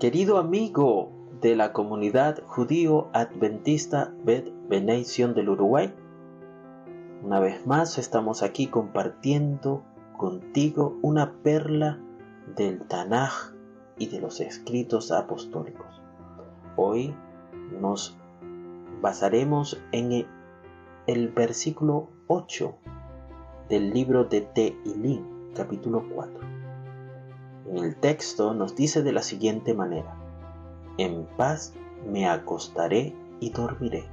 Querido 0.00 0.36
amigo 0.36 1.10
de 1.40 1.56
la 1.56 1.72
comunidad 1.72 2.42
judío 2.44 3.08
adventista 3.14 4.12
Bet 4.24 4.52
Benation 4.68 5.32
del 5.32 5.48
Uruguay, 5.48 5.90
una 7.22 7.40
vez 7.40 7.66
más 7.66 7.96
estamos 7.96 8.42
aquí 8.42 8.66
compartiendo 8.66 9.82
contigo 10.18 10.98
una 11.00 11.32
perla 11.42 11.98
del 12.56 12.82
Tanaj 12.82 13.54
y 13.96 14.08
de 14.08 14.20
los 14.20 14.40
escritos 14.42 15.10
apostólicos. 15.12 16.02
Hoy 16.76 17.14
nos 17.80 18.18
basaremos 19.00 19.80
en 19.92 20.26
el, 21.06 21.28
versículo 21.28 22.10
8 22.26 22.76
del 23.70 23.94
libro 23.94 24.24
de 24.24 24.42
Teilín, 24.42 25.52
capítulo 25.54 26.04
4. 26.14 26.55
El 27.74 27.96
texto 27.96 28.54
nos 28.54 28.76
dice 28.76 29.02
de 29.02 29.12
la 29.12 29.22
siguiente 29.22 29.74
manera, 29.74 30.14
en 30.98 31.26
paz 31.36 31.74
me 32.08 32.28
acostaré 32.28 33.12
y 33.40 33.50
dormiré, 33.50 34.04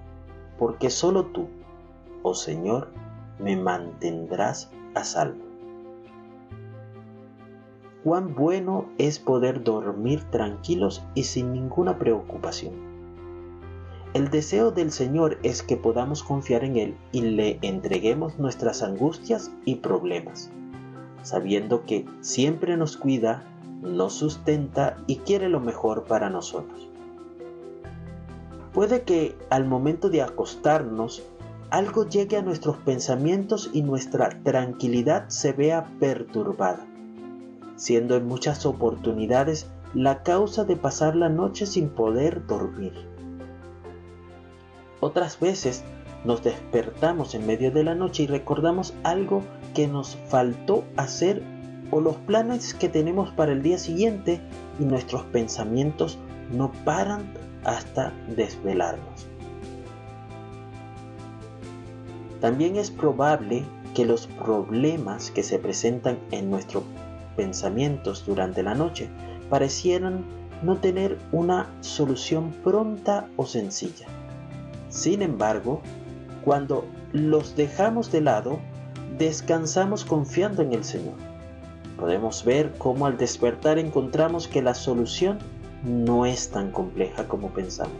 porque 0.58 0.90
solo 0.90 1.28
tú, 1.28 1.48
oh 2.24 2.34
Señor, 2.34 2.90
me 3.38 3.56
mantendrás 3.56 4.72
a 4.96 5.04
salvo. 5.04 5.44
Cuán 8.04 8.34
bueno 8.34 8.90
es 8.98 9.20
poder 9.20 9.64
dormir 9.64 10.24
tranquilos 10.32 11.04
y 11.14 11.24
sin 11.24 11.54
ninguna 11.54 12.00
preocupación. 12.00 12.74
El 14.16 14.30
deseo 14.30 14.72
del 14.72 14.92
Señor 14.92 15.38
es 15.44 15.62
que 15.62 15.78
podamos 15.78 16.24
confiar 16.24 16.64
en 16.64 16.78
Él 16.78 16.98
y 17.12 17.22
le 17.22 17.60
entreguemos 17.62 18.40
nuestras 18.40 18.82
angustias 18.82 19.52
y 19.64 19.76
problemas, 19.76 20.52
sabiendo 21.24 21.86
que 21.86 22.06
siempre 22.22 22.78
nos 22.78 22.98
cuida, 22.98 23.44
nos 23.82 24.14
sustenta 24.14 24.98
y 25.08 25.18
quiere 25.18 25.50
lo 25.50 25.60
mejor 25.60 26.04
para 26.04 26.30
nosotros. 26.30 26.88
Puede 28.74 29.02
que 29.02 29.36
al 29.50 29.66
momento 29.66 30.10
de 30.10 30.22
acostarnos 30.22 31.24
algo 31.72 32.08
llegue 32.08 32.38
a 32.38 32.44
nuestros 32.44 32.78
pensamientos 32.78 33.72
y 33.74 33.82
nuestra 33.82 34.30
tranquilidad 34.44 35.30
se 35.30 35.54
vea 35.54 35.90
perturbada 36.00 36.86
siendo 37.76 38.16
en 38.16 38.28
muchas 38.28 38.66
oportunidades 38.66 39.68
la 39.94 40.24
causa 40.24 40.64
de 40.64 40.76
pasar 40.76 41.16
la 41.16 41.30
noche 41.30 41.66
sin 41.66 41.90
poder 41.90 42.46
dormir. 42.48 42.94
Otras 45.00 45.40
veces 45.40 45.84
nos 46.26 46.44
despertamos 46.44 47.36
en 47.36 47.46
medio 47.46 47.72
de 47.72 47.84
la 47.84 47.96
noche 47.96 48.24
y 48.24 48.28
recordamos 48.28 48.94
algo 49.04 49.44
que 49.74 49.88
nos 49.88 50.16
faltó 50.28 50.84
hacer 50.96 51.44
o 51.92 52.00
los 52.00 52.16
planes 52.16 52.74
que 52.74 52.90
tenemos 52.90 53.32
para 53.32 53.52
el 53.52 53.62
día 53.62 53.78
siguiente 53.78 54.42
y 54.80 54.86
nuestros 54.86 55.24
pensamientos 55.24 56.18
no 56.52 56.72
paran 56.86 57.34
hasta 57.64 58.14
desvelarnos. 58.36 59.28
También 62.42 62.76
es 62.76 62.92
probable 62.92 63.64
que 63.94 64.06
los 64.06 64.28
problemas 64.28 65.32
que 65.32 65.44
se 65.44 65.60
presentan 65.60 66.18
en 66.32 66.50
nuestro 66.50 66.84
pensamientos 67.36 68.26
durante 68.26 68.64
la 68.64 68.76
noche 68.76 69.10
parecieran 69.50 70.26
no 70.62 70.78
tener 70.78 71.18
una 71.32 71.70
solución 71.82 72.52
pronta 72.64 73.28
o 73.38 73.46
sencilla. 73.46 74.08
Sin 74.90 75.22
embargo, 75.22 75.82
cuando 76.44 76.86
los 77.12 77.56
dejamos 77.56 78.12
de 78.12 78.22
lado, 78.22 78.60
descansamos 79.18 80.06
confiando 80.06 80.62
en 80.62 80.74
el 80.74 80.84
Señor. 80.84 81.16
Podemos 81.98 82.44
ver 82.44 82.72
cómo 82.78 83.06
al 83.06 83.18
despertar 83.18 83.78
encontramos 83.78 84.48
que 84.48 84.62
la 84.62 84.74
solución 84.74 85.40
no 85.84 86.26
es 86.26 86.50
tan 86.50 86.72
compleja 86.72 87.28
como 87.28 87.50
pensamos. 87.50 87.94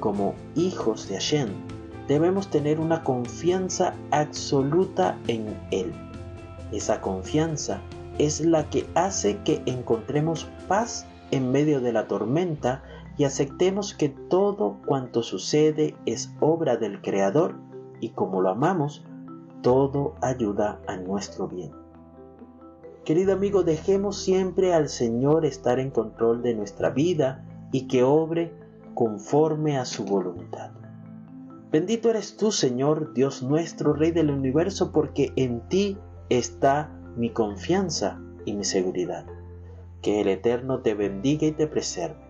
Como 0.00 0.34
hijos 0.54 1.08
de 1.08 1.14
Hashem, 1.14 1.48
debemos 2.08 2.48
tener 2.48 2.80
una 2.80 3.02
confianza 3.04 3.94
absoluta 4.10 5.18
en 5.28 5.56
Él 5.70 5.92
esa 6.72 7.00
confianza 7.00 7.80
es 8.18 8.40
la 8.40 8.68
que 8.70 8.86
hace 8.94 9.38
que 9.38 9.62
encontremos 9.66 10.46
paz 10.68 11.06
en 11.30 11.50
medio 11.50 11.80
de 11.80 11.92
la 11.92 12.06
tormenta 12.06 12.82
y 13.16 13.24
aceptemos 13.24 13.94
que 13.94 14.08
todo 14.08 14.78
cuanto 14.86 15.22
sucede 15.22 15.94
es 16.06 16.34
obra 16.40 16.76
del 16.76 17.02
Creador 17.02 17.56
y 18.00 18.10
como 18.10 18.40
lo 18.40 18.50
amamos, 18.50 19.04
todo 19.62 20.14
ayuda 20.22 20.80
a 20.86 20.96
nuestro 20.96 21.48
bien. 21.48 21.72
Querido 23.04 23.32
amigo, 23.32 23.62
dejemos 23.62 24.18
siempre 24.18 24.72
al 24.72 24.88
Señor 24.88 25.44
estar 25.44 25.78
en 25.78 25.90
control 25.90 26.42
de 26.42 26.54
nuestra 26.54 26.90
vida 26.90 27.44
y 27.72 27.88
que 27.88 28.02
obre 28.02 28.52
conforme 28.94 29.78
a 29.78 29.84
su 29.84 30.04
voluntad. 30.04 30.70
Bendito 31.70 32.10
eres 32.10 32.36
tú, 32.36 32.50
Señor, 32.50 33.14
Dios 33.14 33.42
nuestro, 33.42 33.92
Rey 33.92 34.10
del 34.10 34.30
universo, 34.30 34.92
porque 34.92 35.32
en 35.36 35.60
ti 35.68 35.96
está 36.28 36.90
mi 37.16 37.30
confianza 37.30 38.20
y 38.44 38.54
mi 38.54 38.64
seguridad. 38.64 39.24
Que 40.02 40.20
el 40.20 40.28
Eterno 40.28 40.80
te 40.80 40.94
bendiga 40.94 41.46
y 41.46 41.52
te 41.52 41.66
preserve. 41.66 42.29